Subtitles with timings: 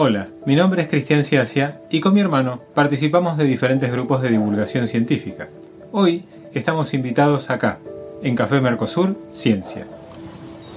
[0.00, 4.30] Hola, mi nombre es Cristian Ciacia y con mi hermano participamos de diferentes grupos de
[4.30, 5.48] divulgación científica.
[5.90, 6.22] Hoy
[6.54, 7.80] estamos invitados acá,
[8.22, 9.88] en Café Mercosur Ciencia.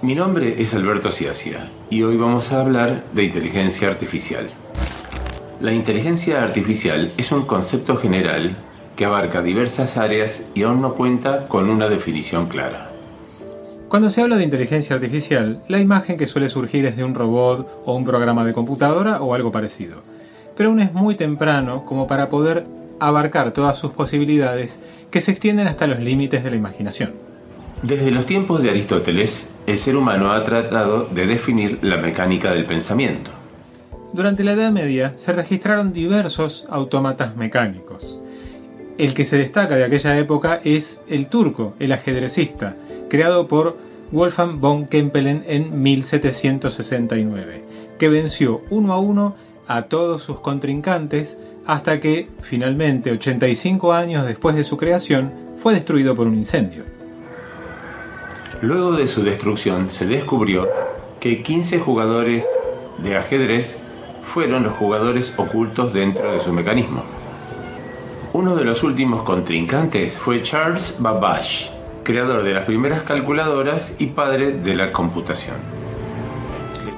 [0.00, 4.48] Mi nombre es Alberto Ciacia y hoy vamos a hablar de inteligencia artificial.
[5.60, 8.56] La inteligencia artificial es un concepto general
[8.96, 12.91] que abarca diversas áreas y aún no cuenta con una definición clara.
[13.92, 17.82] Cuando se habla de inteligencia artificial, la imagen que suele surgir es de un robot
[17.84, 20.02] o un programa de computadora o algo parecido.
[20.56, 22.64] Pero aún es muy temprano como para poder
[23.00, 24.80] abarcar todas sus posibilidades
[25.10, 27.12] que se extienden hasta los límites de la imaginación.
[27.82, 32.64] Desde los tiempos de Aristóteles, el ser humano ha tratado de definir la mecánica del
[32.64, 33.30] pensamiento.
[34.14, 38.18] Durante la Edad Media se registraron diversos autómatas mecánicos.
[38.96, 42.74] El que se destaca de aquella época es el turco, el ajedrecista,
[43.12, 43.76] creado por
[44.12, 47.64] Wolfgang von Kempelen en 1769,
[47.98, 49.34] que venció uno a uno
[49.66, 56.14] a todos sus contrincantes hasta que, finalmente, 85 años después de su creación, fue destruido
[56.14, 56.84] por un incendio.
[58.60, 60.68] Luego de su destrucción se descubrió
[61.18, 62.44] que 15 jugadores
[63.02, 63.76] de ajedrez
[64.24, 67.02] fueron los jugadores ocultos dentro de su mecanismo.
[68.34, 71.70] Uno de los últimos contrincantes fue Charles Babbage,
[72.02, 75.56] creador de las primeras calculadoras y padre de la computación.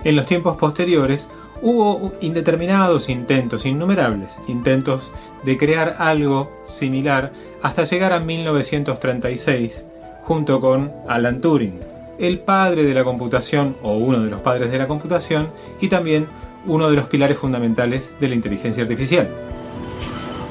[0.04, 1.28] En los tiempos posteriores
[1.62, 5.10] hubo indeterminados intentos, innumerables intentos
[5.44, 7.32] de crear algo similar
[7.62, 9.86] hasta llegar a 1936
[10.20, 11.80] junto con Alan Turing,
[12.18, 15.48] el padre de la computación o uno de los padres de la computación
[15.80, 16.26] y también
[16.66, 19.28] uno de los pilares fundamentales de la inteligencia artificial.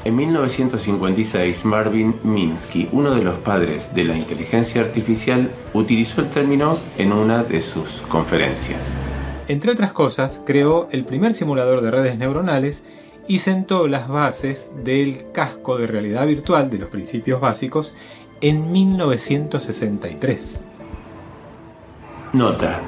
[0.04, 6.78] En 1956, Marvin Minsky, uno de los padres de la inteligencia artificial, utilizó el término
[6.98, 8.86] en una de sus conferencias.
[9.48, 12.84] Entre otras cosas, creó el primer simulador de redes neuronales
[13.26, 17.94] y sentó las bases del casco de realidad virtual de los principios básicos
[18.42, 20.64] en 1963.
[22.34, 22.82] Nota.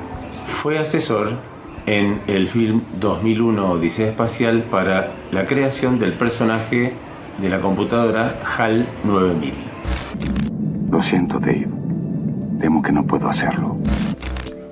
[0.62, 1.30] Fue asesor
[1.86, 6.92] en el film 2001 Odisea Espacial para la creación del personaje
[7.38, 9.54] de la computadora HAL 9000.
[10.90, 11.68] Lo siento, Dave.
[12.60, 13.76] Temo que no puedo hacerlo.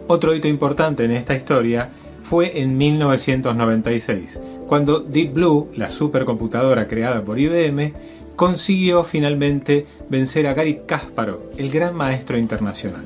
[0.06, 1.91] Otro hito importante en esta historia
[2.22, 7.92] fue en 1996, cuando Deep Blue, la supercomputadora creada por IBM,
[8.36, 13.04] consiguió finalmente vencer a Gary Kasparov, el gran maestro internacional.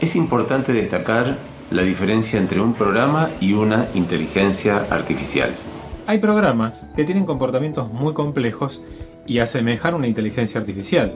[0.00, 1.38] Es importante destacar
[1.70, 5.50] la diferencia entre un programa y una inteligencia artificial.
[6.06, 8.82] Hay programas que tienen comportamientos muy complejos
[9.26, 11.12] y asemejan una inteligencia artificial,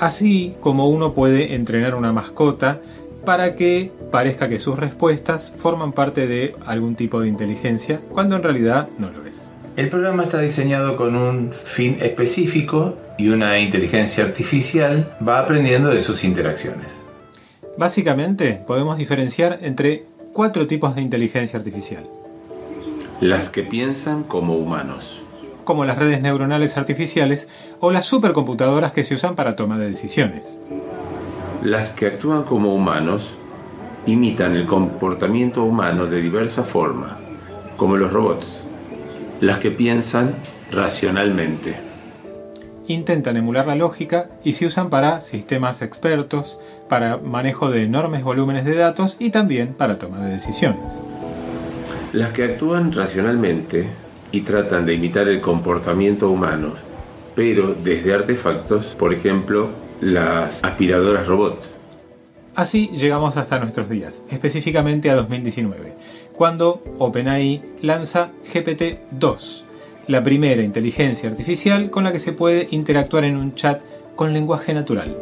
[0.00, 2.80] así como uno puede entrenar una mascota
[3.24, 8.42] para que parezca que sus respuestas forman parte de algún tipo de inteligencia, cuando en
[8.42, 9.50] realidad no lo es.
[9.76, 16.00] El programa está diseñado con un fin específico y una inteligencia artificial va aprendiendo de
[16.00, 16.88] sus interacciones.
[17.78, 22.08] Básicamente podemos diferenciar entre cuatro tipos de inteligencia artificial.
[23.20, 25.20] Las que piensan como humanos.
[25.64, 30.58] Como las redes neuronales artificiales o las supercomputadoras que se usan para toma de decisiones.
[31.62, 33.32] Las que actúan como humanos
[34.06, 37.18] imitan el comportamiento humano de diversa forma,
[37.76, 38.66] como los robots.
[39.42, 40.36] Las que piensan
[40.70, 41.76] racionalmente.
[42.86, 48.64] Intentan emular la lógica y se usan para sistemas expertos, para manejo de enormes volúmenes
[48.64, 50.86] de datos y también para toma de decisiones.
[52.12, 53.88] Las que actúan racionalmente
[54.32, 56.72] y tratan de imitar el comportamiento humano,
[57.36, 61.62] pero desde artefactos, por ejemplo, las aspiradoras robot.
[62.56, 65.94] Así llegamos hasta nuestros días, específicamente a 2019,
[66.32, 69.62] cuando OpenAI lanza GPT-2,
[70.08, 73.80] la primera inteligencia artificial con la que se puede interactuar en un chat
[74.16, 75.16] con lenguaje natural.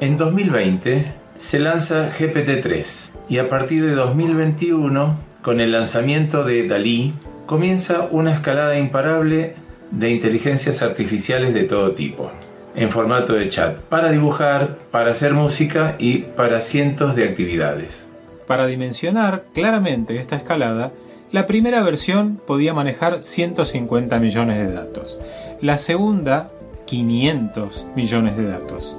[0.00, 7.14] En 2020 se lanza GPT-3 y a partir de 2021 con el lanzamiento de Dalí,
[7.46, 9.54] comienza una escalada imparable
[9.90, 12.30] de inteligencias artificiales de todo tipo,
[12.74, 18.06] en formato de chat, para dibujar, para hacer música y para cientos de actividades.
[18.46, 20.92] Para dimensionar claramente esta escalada,
[21.30, 25.20] la primera versión podía manejar 150 millones de datos,
[25.60, 26.50] la segunda
[26.86, 28.96] 500 millones de datos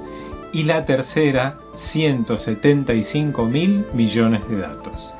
[0.52, 5.14] y la tercera 175 mil millones de datos.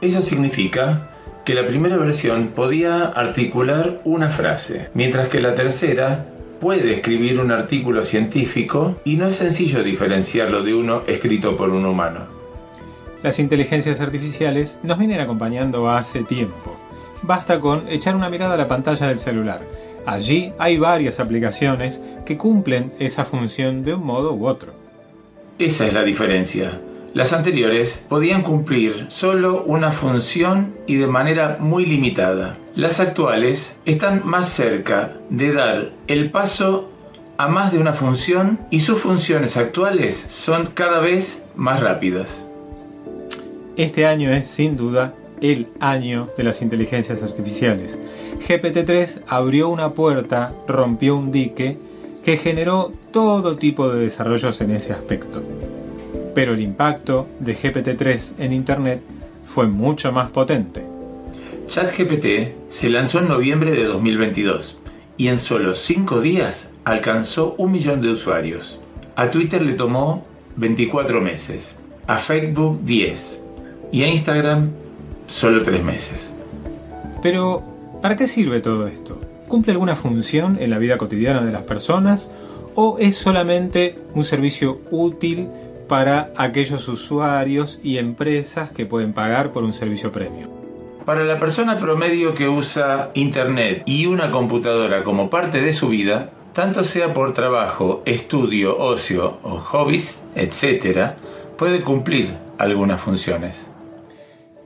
[0.00, 1.10] Eso significa
[1.44, 6.26] que la primera versión podía articular una frase, mientras que la tercera
[6.60, 11.86] puede escribir un artículo científico y no es sencillo diferenciarlo de uno escrito por un
[11.86, 12.20] humano.
[13.22, 16.78] Las inteligencias artificiales nos vienen acompañando hace tiempo
[17.22, 19.60] basta con echar una mirada a la pantalla del celular.
[20.06, 24.72] Allí hay varias aplicaciones que cumplen esa función de un modo u otro.
[25.58, 26.80] Esa es la diferencia.
[27.14, 32.58] Las anteriores podían cumplir solo una función y de manera muy limitada.
[32.74, 36.90] Las actuales están más cerca de dar el paso
[37.38, 42.44] a más de una función y sus funciones actuales son cada vez más rápidas.
[43.76, 47.98] Este año es sin duda el año de las inteligencias artificiales.
[48.46, 51.78] GPT-3 abrió una puerta, rompió un dique
[52.22, 55.42] que generó todo tipo de desarrollos en ese aspecto
[56.38, 59.02] pero el impacto de GPT-3 en Internet
[59.42, 60.84] fue mucho más potente.
[61.66, 64.78] ChatGPT se lanzó en noviembre de 2022
[65.16, 68.78] y en solo 5 días alcanzó un millón de usuarios.
[69.16, 70.24] A Twitter le tomó
[70.54, 71.74] 24 meses,
[72.06, 73.42] a Facebook 10
[73.90, 74.70] y a Instagram
[75.26, 76.32] solo 3 meses.
[77.20, 77.64] Pero,
[78.00, 79.20] ¿para qué sirve todo esto?
[79.48, 82.30] ¿Cumple alguna función en la vida cotidiana de las personas
[82.76, 85.48] o es solamente un servicio útil
[85.88, 90.50] para aquellos usuarios y empresas que pueden pagar por un servicio premium.
[91.04, 96.30] Para la persona promedio que usa Internet y una computadora como parte de su vida,
[96.52, 101.12] tanto sea por trabajo, estudio, ocio o hobbies, etc.,
[101.56, 103.67] puede cumplir algunas funciones.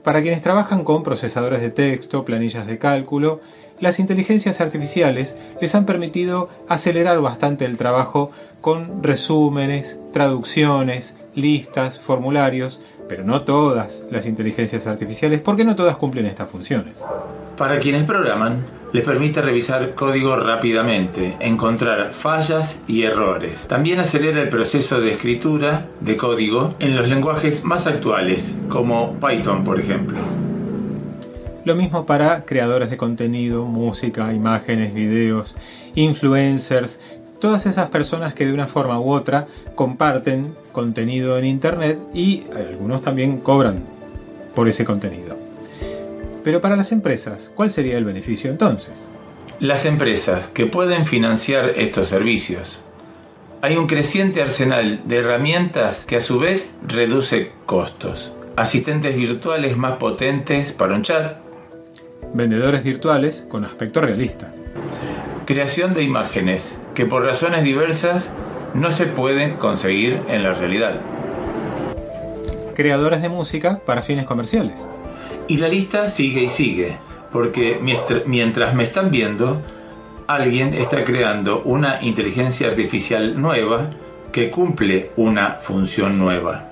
[0.03, 3.39] Para quienes trabajan con procesadores de texto, planillas de cálculo,
[3.79, 8.29] las inteligencias artificiales les han permitido acelerar bastante el trabajo
[8.59, 16.25] con resúmenes, traducciones, listas, formularios, pero no todas las inteligencias artificiales, porque no todas cumplen
[16.25, 17.05] estas funciones.
[17.57, 23.67] Para quienes programan, les permite revisar código rápidamente, encontrar fallas y errores.
[23.67, 29.63] También acelera el proceso de escritura de código en los lenguajes más actuales, como Python,
[29.63, 30.19] por ejemplo.
[31.65, 35.55] Lo mismo para creadores de contenido, música, imágenes, videos,
[35.95, 36.99] influencers,
[37.39, 43.01] todas esas personas que de una forma u otra comparten contenido en Internet y algunos
[43.01, 43.83] también cobran
[44.53, 45.32] por ese contenido.
[46.43, 49.07] Pero para las empresas, ¿cuál sería el beneficio entonces?
[49.59, 52.81] Las empresas que pueden financiar estos servicios.
[53.61, 58.33] Hay un creciente arsenal de herramientas que a su vez reduce costos.
[58.57, 61.37] Asistentes virtuales más potentes para un chat,
[62.33, 64.51] vendedores virtuales con aspecto realista.
[65.45, 68.25] Creación de imágenes que por razones diversas
[68.73, 70.99] no se pueden conseguir en la realidad.
[72.75, 74.87] Creadores de música para fines comerciales.
[75.47, 76.97] Y la lista sigue y sigue,
[77.31, 77.79] porque
[78.25, 79.61] mientras me están viendo,
[80.27, 83.89] alguien está creando una inteligencia artificial nueva
[84.31, 86.69] que cumple una función nueva.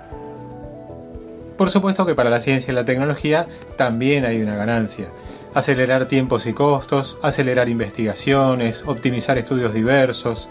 [1.58, 3.46] Por supuesto que para la ciencia y la tecnología
[3.76, 5.10] también hay una ganancia
[5.54, 10.50] acelerar tiempos y costos, acelerar investigaciones, optimizar estudios diversos.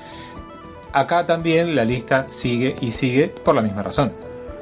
[0.92, 4.12] Acá también la lista sigue y sigue por la misma razón.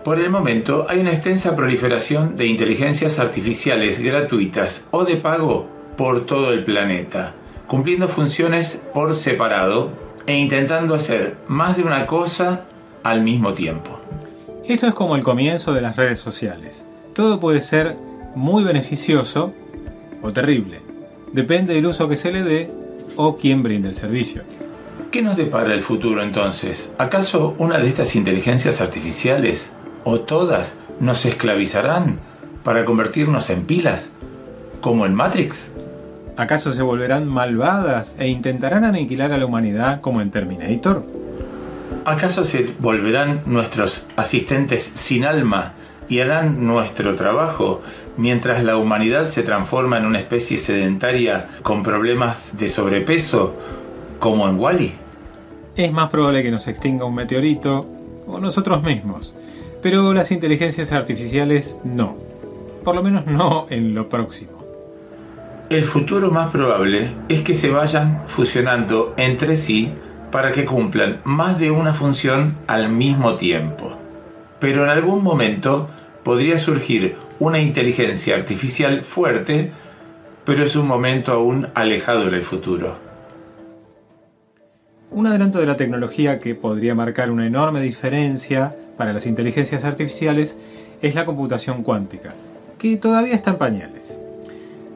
[0.08, 5.68] Por el momento hay una extensa proliferación de inteligencias artificiales gratuitas o de pago
[5.98, 7.34] por todo el planeta,
[7.66, 9.90] cumpliendo funciones por separado
[10.24, 12.64] e intentando hacer más de una cosa
[13.02, 14.00] al mismo tiempo.
[14.64, 16.86] Esto es como el comienzo de las redes sociales.
[17.14, 17.98] Todo puede ser
[18.34, 19.52] muy beneficioso
[20.22, 20.80] o terrible.
[21.34, 22.72] Depende del uso que se le dé
[23.16, 24.40] o quién brinde el servicio.
[25.10, 26.90] ¿Qué nos depara el futuro entonces?
[26.96, 29.72] ¿Acaso una de estas inteligencias artificiales,
[30.10, 32.18] o todas, nos esclavizarán
[32.64, 34.08] para convertirnos en pilas,
[34.80, 35.70] como en Matrix?
[36.38, 41.04] ¿Acaso se volverán malvadas e intentarán aniquilar a la humanidad como en Terminator?
[42.06, 45.74] ¿Acaso se volverán nuestros asistentes sin alma
[46.08, 47.82] y harán nuestro trabajo
[48.16, 53.54] mientras la humanidad se transforma en una especie sedentaria con problemas de sobrepeso,
[54.18, 54.94] como en Wally.
[55.76, 57.86] Es más probable que nos extinga un meteorito
[58.26, 59.34] o nosotros mismos,
[59.82, 62.16] pero las inteligencias artificiales no,
[62.84, 64.58] por lo menos no en lo próximo.
[65.70, 69.92] El futuro más probable es que se vayan fusionando entre sí
[70.30, 73.92] para que cumplan más de una función al mismo tiempo.
[74.60, 75.88] Pero en algún momento
[76.22, 79.70] podría surgir una inteligencia artificial fuerte,
[80.44, 82.96] pero es un momento aún alejado en el futuro.
[85.10, 90.58] Un adelanto de la tecnología que podría marcar una enorme diferencia para las inteligencias artificiales
[91.00, 92.34] es la computación cuántica,
[92.76, 94.20] que todavía está en pañales.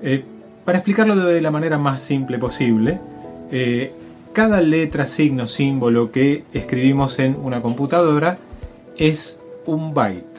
[0.02, 0.25] Eh,
[0.66, 3.00] para explicarlo de la manera más simple posible,
[3.50, 3.92] eh,
[4.35, 8.38] cada letra, signo, símbolo que escribimos en una computadora
[8.99, 10.32] es un byte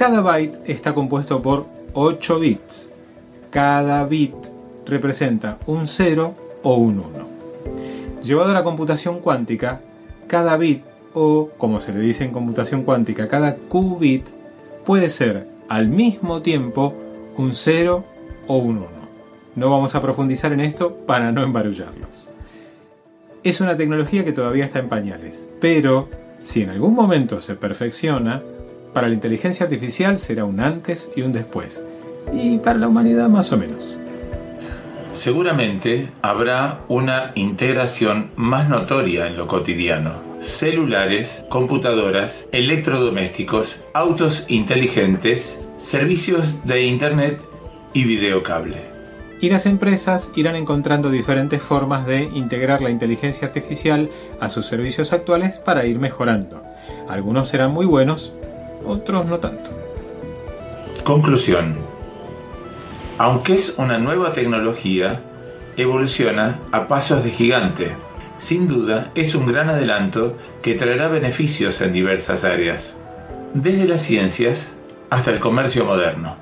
[0.00, 2.90] cada byte está compuesto por 8 bits.
[3.50, 4.34] Cada bit
[4.86, 7.08] representa un 0 o un 1.
[8.22, 9.82] Llevado a la computación cuántica,
[10.26, 10.82] cada bit
[11.14, 14.28] o, como se le dice en computación cuántica, cada qubit
[14.84, 16.94] puede ser al mismo tiempo
[17.36, 18.04] un 0
[18.46, 18.86] o un 1.
[19.56, 22.28] No vamos a profundizar en esto para no embarullarlos.
[23.42, 28.42] Es una tecnología que todavía está en pañales, pero si en algún momento se perfecciona,
[28.92, 31.82] para la inteligencia artificial será un antes y un después,
[32.32, 33.96] y para la humanidad más o menos.
[35.12, 40.29] Seguramente habrá una integración más notoria en lo cotidiano.
[40.40, 47.42] Celulares, computadoras, electrodomésticos, autos inteligentes, servicios de Internet
[47.92, 48.90] y videocable.
[49.42, 54.08] Y las empresas irán encontrando diferentes formas de integrar la inteligencia artificial
[54.40, 56.62] a sus servicios actuales para ir mejorando.
[57.06, 58.32] Algunos serán muy buenos,
[58.86, 59.70] otros no tanto.
[61.04, 61.76] Conclusión.
[63.18, 65.20] Aunque es una nueva tecnología,
[65.76, 67.92] evoluciona a pasos de gigante.
[68.40, 72.94] Sin duda, es un gran adelanto que traerá beneficios en diversas áreas,
[73.52, 74.70] desde las ciencias
[75.10, 76.36] hasta el comercio moderno.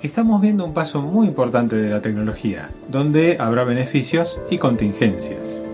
[0.00, 5.64] Estamos viendo un paso muy importante de la tecnología, donde habrá beneficios y contingencias.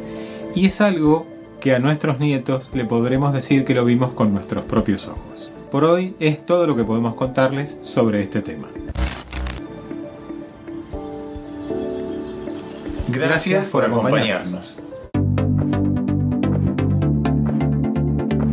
[0.55, 1.27] Y es algo
[1.61, 5.53] que a nuestros nietos le podremos decir que lo vimos con nuestros propios ojos.
[5.71, 8.69] Por hoy es todo lo que podemos contarles sobre este tema.
[13.09, 14.82] Gracias, por acompañarnos.